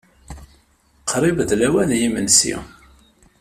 [1.11, 2.55] Qrib d lawan n yimensi.